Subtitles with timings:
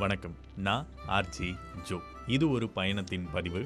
[0.00, 0.34] வணக்கம்.
[0.66, 0.84] நான்
[1.16, 1.48] RJ
[1.88, 1.96] Joe.
[2.34, 3.60] இது ஒரு பயணத்தின் பதிவு.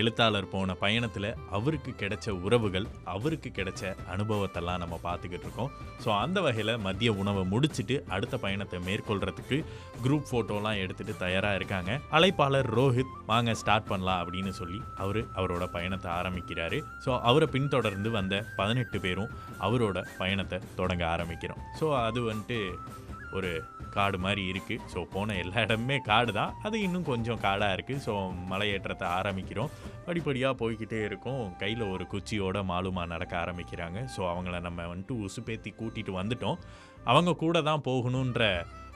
[0.00, 5.70] எழுத்தாளர் போன பயணத்தில் அவருக்கு கிடைச்ச உறவுகள் அவருக்கு கிடைச்ச அனுபவத்தெல்லாம் நம்ம பார்த்துக்கிட்டு இருக்கோம்.
[6.04, 9.58] ஸோ அந்த வகையில் மதிய உணவை முடிச்சுட்டு அடுத்த பயணத்தை மேற்கொள்கிறதுக்கு
[10.04, 11.98] குரூப் ஃபோட்டோலாம் எடுத்துகிட்டு தயாராக இருக்காங்க.
[12.18, 16.80] அழைப்பாளர் ரோஹித் வாங்க ஸ்டார்ட் பண்ணலாம் அப்படின்னு சொல்லி அவர் அவரோட பயணத்தை ஆரம்பிக்கிறாரு.
[17.06, 19.32] ஸோ அவரை பின்தொடர்ந்து வந்த பதினெட்டு பேரும்
[19.68, 21.62] அவரோட பயணத்தை தொடங்க ஆரம்பிக்கிறோம்.
[21.80, 22.60] ஸோ அது வந்துட்டு
[23.38, 23.50] ஒரு
[23.96, 26.52] காடு மாதிரி இருக்குது ஸோ போன எல்லா இடமுமே காடு தான்.
[26.66, 28.12] அது இன்னும் கொஞ்சம் காடாக இருக்குது ஸோ
[28.52, 29.72] மலையேற்றத்தை ஆரம்பிக்கிறோம்.
[30.06, 31.42] படிப்படியாக போய்கிட்டே இருக்கும்.
[31.62, 33.98] கையில் ஒரு குச்சியோட மாலுமா நடக்க ஆரம்பிக்கிறாங்க.
[34.16, 36.60] ஸோ அவங்கள நம்ம வந்துட்டு உசுப்பேத்தி கூட்டிகிட்டு வந்துட்டோம்.
[37.10, 38.44] அவங்க கூட தான் போகணுன்ற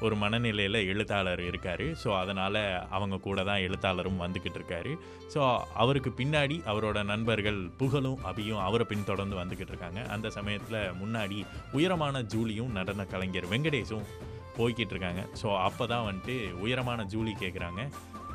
[0.01, 1.85] ஒரு மனநிலையில் எழுத்தாளர் இருக்கார்.
[2.03, 2.61] ஸோ அதனால்
[2.97, 4.93] அவங்க கூட தான் எழுத்தாளரும் வந்துக்கிட்டு இருக்காரு.
[5.35, 5.41] ஸோ
[5.83, 10.03] அவருக்கு பின்னாடி அவரோட நண்பர்கள் புகழும் அபியும் அவரை பின்தொடர்ந்து வந்துக்கிட்டு இருக்காங்க.
[10.17, 14.09] அந்த சமயத்தில் முன்னாடி உயரமான ஜூலியும் நடன கலைஞர் வெங்கடேஷும்
[14.57, 15.23] போய்கிட்டு இருக்காங்க.
[15.43, 17.83] ஸோ அப்போ தான் வந்துட்டு உயரமான ஜூலி கேட்குறாங்க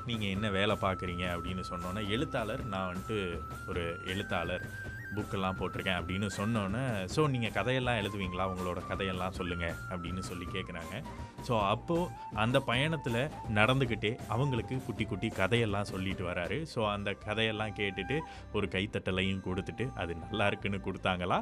[0.09, 3.17] நீங்கள் என்ன வேலை பார்க்குறீங்க அப்படின்னு சொன்னோன்னே எழுத்தாளர் நான் வந்துட்டு
[3.70, 4.64] ஒரு எழுத்தாளர்.
[5.15, 6.83] புக்கெல்லாம் போட்டிருக்கேன் அப்படின்னு சொன்னோன்னே
[7.15, 8.45] ஸோ நீங்கள் கதையெல்லாம் எழுதுவீங்களா?
[8.52, 10.95] உங்களோட கதையெல்லாம் சொல்லுங்கள் அப்படின்னு சொல்லி கேட்குறாங்க
[11.47, 12.09] ஸோ அப்போது
[12.43, 13.21] அந்த பயணத்தில்
[13.59, 16.57] நடந்துக்கிட்டே அவங்களுக்கு குட்டி குட்டி கதையெல்லாம் சொல்லிட்டு வராரு.
[16.73, 18.17] ஸோ அந்த கதையெல்லாம் கேட்டுட்டு
[18.57, 21.39] ஒரு கைத்தட்டலையும் கொடுத்துட்டு அது நல்லா இருக்குன்னு கொடுத்தாங்களா?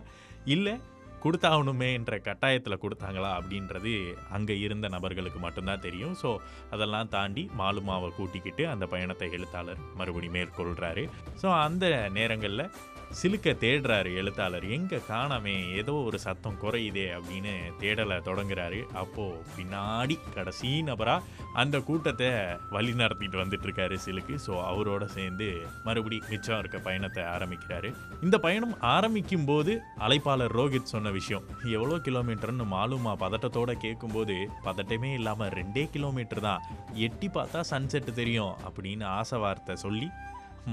[0.55, 0.75] இல்லை
[1.23, 3.29] கொடுத்தாகணுமே என்ற கட்டாயத்தில் கொடுத்தாங்களா?
[3.37, 3.93] அப்படின்றது
[4.35, 6.13] அங்கே இருந்த நபர்களுக்கு மட்டும்தான் தெரியும்.
[6.21, 6.29] ஸோ
[6.75, 11.05] அதெல்லாம் தாண்டி மாலுமாவை கூட்டிக்கிட்டு அந்த பயணத்தை எழுத்தாளர் மறுபடி மேற்கொள்கிறாரு
[11.41, 11.85] ஸோ அந்த
[12.19, 12.71] நேரங்களில்
[13.19, 14.65] சிலுக்க தேடுறாரு எழுத்தாளர்.
[14.75, 18.79] எங்கே காணாமே ஏதோ ஒரு சத்தம் குறையுதே அப்படின்னு தேடலை தொடங்குறாரு.
[19.01, 22.29] அப்போது பின்னாடி கடைசி நபராக அந்த கூட்டத்தை
[22.75, 24.35] வழி நடத்திட்டு வந்துட்டுருக்காரு சிலுக்கு.
[24.45, 25.47] ஸோ அவரோட சேர்ந்து
[25.87, 27.91] மறுபடி மிச்சம் இருக்க பயணத்தை ஆரம்பிக்கிறாரு.
[28.21, 29.73] இந்த பயணம் ஆரம்பிக்கும் போது
[30.07, 31.47] அழைப்பாளர் ரோஹித் சொன்ன விஷயம்.
[31.77, 36.63] எவ்வளோ கிலோமீட்டர்னு மாலுமா பதட்டத்தோட கேட்கும்போது பதட்டமே இல்லாமல் ரெண்டே கிலோமீட்டர் தான்.
[36.93, 40.09] எட்டி பார்த்தா சன்செட் தெரியும் அப்படின்னு ஆசை வார்த்தை சொல்லி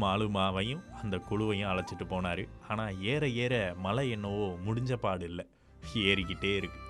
[0.01, 2.49] மாலுமாவையும் அந்த குழுவையும் அழைச்சிட்டு போனார்.
[2.69, 5.47] ஆனால் ஏற ஏற மலை என்னவோ முடிஞ்ச பாடு இல்லை
[5.95, 6.81] ஏறிக்கிட்டே இருக்கு.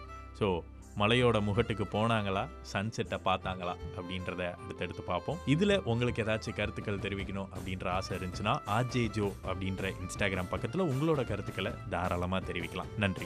[0.40, 0.60] ஸோ
[0.98, 2.48] மலையோட முகட்டுக்கு போனாங்களா?
[2.72, 3.76] சன்செட்டை பார்த்தாங்களா?
[3.98, 5.38] அப்படின்றத அடுத்தடுத்து பார்ப்போம்.
[5.46, 11.72] இதில் உங்களுக்கு ஏதாச்சும் கருத்துக்கள் தெரிவிக்கணும் அப்படின்ற ஆசை இருந்துச்சுன்னா ஆர்ஜே ஜோ அப்படின்ற இன்ஸ்டாகிராம் பக்கத்தில் உங்களோட கருத்துக்களை
[11.90, 12.92] தாராளமாக தெரிவிக்கலாம்.
[12.96, 13.22] நன்றி.